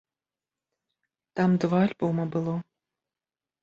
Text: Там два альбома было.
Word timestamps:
Там 1.35 1.49
два 1.61 1.77
альбома 1.91 2.23
было. 2.33 2.55